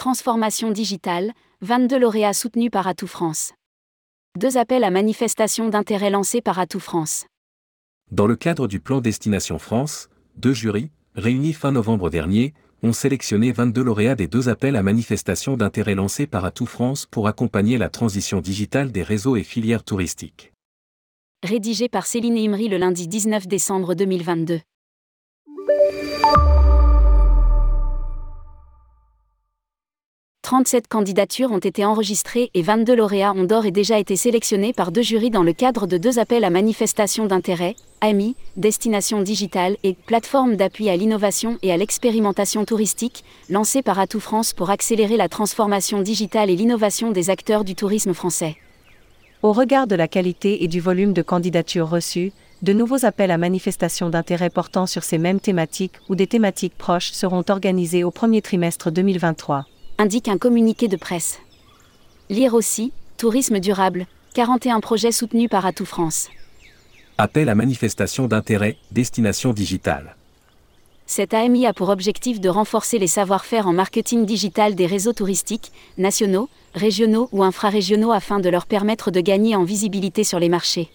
Transformation 0.00 0.70
digitale, 0.70 1.32
22 1.60 1.98
lauréats 1.98 2.32
soutenus 2.32 2.70
par 2.70 2.88
Atout 2.88 3.06
France. 3.06 3.52
Deux 4.38 4.56
appels 4.56 4.82
à 4.82 4.90
manifestation 4.90 5.68
d'intérêt 5.68 6.08
lancés 6.08 6.40
par 6.40 6.58
Atout 6.58 6.80
France. 6.80 7.26
Dans 8.10 8.26
le 8.26 8.34
cadre 8.34 8.66
du 8.66 8.80
plan 8.80 9.02
Destination 9.02 9.58
France, 9.58 10.08
deux 10.36 10.54
jurys, 10.54 10.90
réunis 11.16 11.52
fin 11.52 11.70
novembre 11.70 12.08
dernier, 12.08 12.54
ont 12.82 12.94
sélectionné 12.94 13.52
22 13.52 13.82
lauréats 13.82 14.14
des 14.14 14.26
deux 14.26 14.48
appels 14.48 14.76
à 14.76 14.82
manifestation 14.82 15.58
d'intérêt 15.58 15.96
lancés 15.96 16.26
par 16.26 16.46
Atout 16.46 16.64
France 16.64 17.04
pour 17.04 17.28
accompagner 17.28 17.76
la 17.76 17.90
transition 17.90 18.40
digitale 18.40 18.92
des 18.92 19.02
réseaux 19.02 19.36
et 19.36 19.42
filières 19.42 19.84
touristiques. 19.84 20.54
Rédigé 21.42 21.90
par 21.90 22.06
Céline 22.06 22.38
Imri 22.38 22.70
le 22.70 22.78
lundi 22.78 23.06
19 23.06 23.46
décembre 23.46 23.94
2022. 23.94 24.60
37 30.50 30.88
candidatures 30.88 31.52
ont 31.52 31.58
été 31.58 31.84
enregistrées 31.84 32.50
et 32.54 32.62
22 32.62 32.96
lauréats 32.96 33.34
ont 33.36 33.44
d'ores 33.44 33.66
et 33.66 33.70
déjà 33.70 34.00
été 34.00 34.16
sélectionnés 34.16 34.72
par 34.72 34.90
deux 34.90 35.00
jurys 35.00 35.30
dans 35.30 35.44
le 35.44 35.52
cadre 35.52 35.86
de 35.86 35.96
deux 35.96 36.18
appels 36.18 36.42
à 36.42 36.50
manifestation 36.50 37.26
d'intérêt, 37.26 37.76
AMI, 38.00 38.34
Destination 38.56 39.22
Digitale 39.22 39.76
et 39.84 39.94
Plateforme 39.94 40.56
d'appui 40.56 40.90
à 40.90 40.96
l'innovation 40.96 41.56
et 41.62 41.70
à 41.70 41.76
l'expérimentation 41.76 42.64
touristique, 42.64 43.22
lancés 43.48 43.82
par 43.82 44.00
Atout 44.00 44.18
France 44.18 44.52
pour 44.52 44.70
accélérer 44.70 45.16
la 45.16 45.28
transformation 45.28 46.02
digitale 46.02 46.50
et 46.50 46.56
l'innovation 46.56 47.12
des 47.12 47.30
acteurs 47.30 47.62
du 47.62 47.76
tourisme 47.76 48.12
français. 48.12 48.56
Au 49.44 49.52
regard 49.52 49.86
de 49.86 49.94
la 49.94 50.08
qualité 50.08 50.64
et 50.64 50.66
du 50.66 50.80
volume 50.80 51.12
de 51.12 51.22
candidatures 51.22 51.88
reçues, 51.88 52.32
de 52.62 52.72
nouveaux 52.72 53.04
appels 53.04 53.30
à 53.30 53.38
manifestation 53.38 54.10
d'intérêt 54.10 54.50
portant 54.50 54.86
sur 54.86 55.04
ces 55.04 55.18
mêmes 55.18 55.38
thématiques 55.38 56.00
ou 56.08 56.16
des 56.16 56.26
thématiques 56.26 56.76
proches 56.76 57.12
seront 57.12 57.44
organisés 57.48 58.02
au 58.02 58.10
premier 58.10 58.42
trimestre 58.42 58.90
2023 58.90 59.66
indique 60.00 60.28
un 60.28 60.38
communiqué 60.38 60.88
de 60.88 60.96
presse. 60.96 61.40
Lire 62.30 62.54
aussi, 62.54 62.90
Tourisme 63.18 63.60
durable, 63.60 64.06
41 64.32 64.80
projets 64.80 65.12
soutenus 65.12 65.50
par 65.50 65.66
Atout 65.66 65.84
France. 65.84 66.30
Appel 67.18 67.50
à 67.50 67.54
manifestation 67.54 68.26
d'intérêt, 68.26 68.78
destination 68.92 69.52
digitale. 69.52 70.16
Cette 71.04 71.34
AMI 71.34 71.66
a 71.66 71.74
pour 71.74 71.90
objectif 71.90 72.40
de 72.40 72.48
renforcer 72.48 72.98
les 72.98 73.08
savoir-faire 73.08 73.68
en 73.68 73.74
marketing 73.74 74.24
digital 74.24 74.74
des 74.74 74.86
réseaux 74.86 75.12
touristiques, 75.12 75.70
nationaux, 75.98 76.48
régionaux 76.74 77.28
ou 77.32 77.42
infrarégionaux 77.42 78.12
afin 78.12 78.40
de 78.40 78.48
leur 78.48 78.64
permettre 78.64 79.10
de 79.10 79.20
gagner 79.20 79.54
en 79.54 79.64
visibilité 79.64 80.24
sur 80.24 80.38
les 80.38 80.48
marchés. 80.48 80.88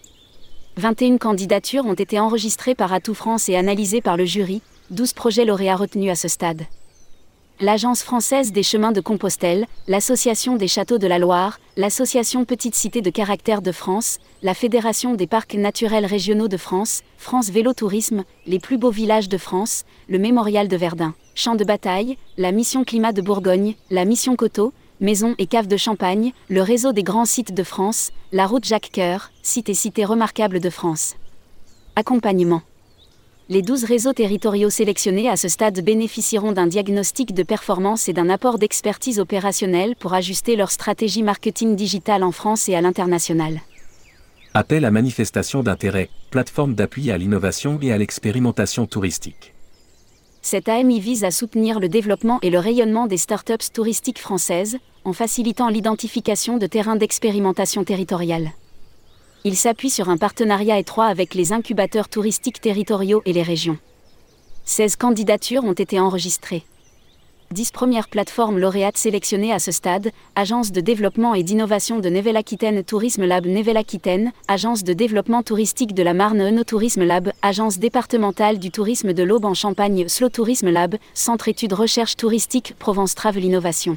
21 0.78 1.18
candidatures 1.18 1.86
ont 1.86 1.94
été 1.94 2.18
enregistrées 2.18 2.74
par 2.74 2.92
Atout 2.92 3.14
France 3.14 3.48
et 3.48 3.54
analysées 3.54 4.00
par 4.00 4.16
le 4.16 4.24
jury, 4.24 4.62
12 4.90 5.12
projets 5.12 5.44
lauréats 5.44 5.76
retenus 5.76 6.10
à 6.10 6.16
ce 6.16 6.26
stade 6.26 6.64
l'Agence 7.60 8.02
française 8.02 8.52
des 8.52 8.62
chemins 8.62 8.92
de 8.92 9.00
Compostelle, 9.00 9.66
l'Association 9.88 10.56
des 10.56 10.68
châteaux 10.68 10.98
de 10.98 11.06
la 11.06 11.18
Loire, 11.18 11.58
l'Association 11.76 12.44
Petite 12.44 12.74
Cité 12.74 13.00
de 13.00 13.08
caractère 13.08 13.62
de 13.62 13.72
France, 13.72 14.18
la 14.42 14.52
Fédération 14.52 15.14
des 15.14 15.26
parcs 15.26 15.54
naturels 15.54 16.04
régionaux 16.04 16.48
de 16.48 16.58
France, 16.58 17.02
France 17.16 17.50
Vélo 17.50 17.72
Tourisme, 17.72 18.24
les 18.46 18.58
plus 18.58 18.76
beaux 18.76 18.90
villages 18.90 19.30
de 19.30 19.38
France, 19.38 19.84
le 20.08 20.18
Mémorial 20.18 20.68
de 20.68 20.76
Verdun, 20.76 21.14
Champ 21.34 21.54
de 21.54 21.64
bataille, 21.64 22.18
la 22.36 22.52
Mission 22.52 22.84
Climat 22.84 23.12
de 23.12 23.22
Bourgogne, 23.22 23.74
la 23.90 24.04
Mission 24.04 24.36
Coteau, 24.36 24.74
Maison 25.00 25.34
et 25.38 25.46
Cave 25.46 25.66
de 25.66 25.76
Champagne, 25.78 26.32
le 26.48 26.62
réseau 26.62 26.92
des 26.92 27.02
grands 27.02 27.24
sites 27.24 27.54
de 27.54 27.62
France, 27.62 28.12
la 28.32 28.46
route 28.46 28.66
Jacques 28.66 28.90
Coeur, 28.94 29.30
site 29.42 29.70
et 29.70 29.74
cité 29.74 30.04
remarquables 30.04 30.60
de 30.60 30.70
France. 30.70 31.16
Accompagnement 31.96 32.62
les 33.48 33.62
12 33.62 33.84
réseaux 33.84 34.12
territoriaux 34.12 34.70
sélectionnés 34.70 35.28
à 35.28 35.36
ce 35.36 35.46
stade 35.46 35.80
bénéficieront 35.80 36.50
d'un 36.50 36.66
diagnostic 36.66 37.32
de 37.32 37.44
performance 37.44 38.08
et 38.08 38.12
d'un 38.12 38.28
apport 38.28 38.58
d'expertise 38.58 39.20
opérationnelle 39.20 39.94
pour 39.94 40.14
ajuster 40.14 40.56
leur 40.56 40.72
stratégie 40.72 41.22
marketing 41.22 41.76
digitale 41.76 42.24
en 42.24 42.32
France 42.32 42.68
et 42.68 42.74
à 42.74 42.80
l'international. 42.80 43.60
Appel 44.52 44.84
à 44.84 44.90
manifestation 44.90 45.62
d'intérêt, 45.62 46.10
plateforme 46.30 46.74
d'appui 46.74 47.12
à 47.12 47.18
l'innovation 47.18 47.78
et 47.82 47.92
à 47.92 47.98
l'expérimentation 47.98 48.86
touristique. 48.86 49.54
Cette 50.42 50.68
AMI 50.68 50.98
vise 50.98 51.22
à 51.22 51.30
soutenir 51.30 51.78
le 51.78 51.88
développement 51.88 52.40
et 52.42 52.50
le 52.50 52.58
rayonnement 52.58 53.06
des 53.06 53.16
startups 53.16 53.70
touristiques 53.72 54.18
françaises, 54.18 54.78
en 55.04 55.12
facilitant 55.12 55.68
l'identification 55.68 56.56
de 56.56 56.66
terrains 56.66 56.96
d'expérimentation 56.96 57.84
territoriale 57.84 58.50
il 59.46 59.54
s'appuie 59.54 59.90
sur 59.90 60.08
un 60.08 60.16
partenariat 60.16 60.76
étroit 60.76 61.06
avec 61.06 61.32
les 61.32 61.52
incubateurs 61.52 62.08
touristiques 62.08 62.60
territoriaux 62.60 63.22
et 63.26 63.32
les 63.32 63.44
régions. 63.44 63.78
16 64.64 64.96
candidatures 64.96 65.62
ont 65.62 65.72
été 65.72 66.00
enregistrées. 66.00 66.64
10 67.52 67.70
premières 67.70 68.08
plateformes 68.08 68.58
lauréates 68.58 68.96
sélectionnées 68.96 69.52
à 69.52 69.60
ce 69.60 69.70
stade, 69.70 70.10
Agence 70.34 70.72
de 70.72 70.80
développement 70.80 71.34
et 71.34 71.44
d'innovation 71.44 72.00
de 72.00 72.08
Nevel-Aquitaine 72.08 72.82
Tourisme 72.82 73.24
Lab 73.24 73.46
Nevel-Aquitaine, 73.46 74.32
Agence 74.48 74.82
de 74.82 74.92
développement 74.92 75.44
touristique 75.44 75.94
de 75.94 76.02
la 76.02 76.12
Marne 76.12 76.40
Eno-Tourisme 76.40 77.04
Lab, 77.04 77.30
Agence 77.42 77.78
départementale 77.78 78.58
du 78.58 78.72
tourisme 78.72 79.12
de 79.12 79.22
l'Aube 79.22 79.44
en 79.44 79.54
Champagne 79.54 80.08
Slow 80.08 80.28
Tourisme 80.28 80.70
Lab, 80.70 80.96
Centre 81.14 81.46
études 81.46 81.74
recherche 81.74 82.16
touristique 82.16 82.74
Provence 82.80 83.14
Travel 83.14 83.44
Innovation. 83.44 83.96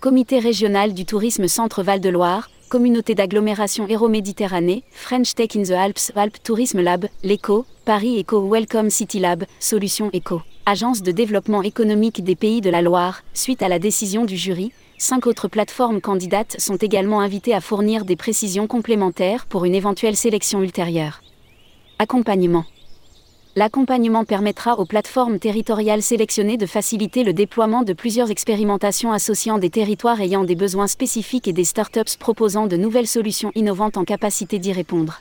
Comité 0.00 0.40
régional 0.40 0.92
du 0.92 1.04
tourisme 1.04 1.46
Centre 1.46 1.84
Val 1.84 2.00
de 2.00 2.08
Loire, 2.08 2.50
Communauté 2.70 3.16
d'agglomération 3.16 3.88
Héro-Méditerranée, 3.88 4.84
French 4.92 5.34
Tech 5.34 5.56
in 5.56 5.64
the 5.64 5.72
Alps, 5.72 6.12
Alp 6.14 6.40
Tourisme 6.40 6.80
Lab, 6.80 7.06
l'ECO, 7.24 7.66
Paris 7.84 8.20
Eco 8.20 8.48
Welcome 8.48 8.90
City 8.90 9.18
Lab, 9.18 9.42
Solutions 9.58 10.08
Eco, 10.14 10.40
Agence 10.66 11.02
de 11.02 11.10
développement 11.10 11.62
économique 11.62 12.22
des 12.22 12.36
pays 12.36 12.60
de 12.60 12.70
la 12.70 12.80
Loire, 12.80 13.24
suite 13.34 13.62
à 13.62 13.68
la 13.68 13.80
décision 13.80 14.24
du 14.24 14.36
jury, 14.36 14.70
cinq 14.98 15.26
autres 15.26 15.48
plateformes 15.48 16.00
candidates 16.00 16.60
sont 16.60 16.76
également 16.76 17.18
invitées 17.18 17.54
à 17.54 17.60
fournir 17.60 18.04
des 18.04 18.14
précisions 18.14 18.68
complémentaires 18.68 19.46
pour 19.46 19.64
une 19.64 19.74
éventuelle 19.74 20.14
sélection 20.14 20.62
ultérieure. 20.62 21.22
Accompagnement. 21.98 22.66
L'accompagnement 23.56 24.24
permettra 24.24 24.78
aux 24.78 24.84
plateformes 24.84 25.40
territoriales 25.40 26.02
sélectionnées 26.02 26.56
de 26.56 26.66
faciliter 26.66 27.24
le 27.24 27.32
déploiement 27.32 27.82
de 27.82 27.92
plusieurs 27.92 28.30
expérimentations 28.30 29.12
associant 29.12 29.58
des 29.58 29.70
territoires 29.70 30.20
ayant 30.20 30.44
des 30.44 30.54
besoins 30.54 30.86
spécifiques 30.86 31.48
et 31.48 31.52
des 31.52 31.64
startups 31.64 32.16
proposant 32.20 32.68
de 32.68 32.76
nouvelles 32.76 33.08
solutions 33.08 33.50
innovantes 33.56 33.96
en 33.96 34.04
capacité 34.04 34.60
d'y 34.60 34.72
répondre. 34.72 35.18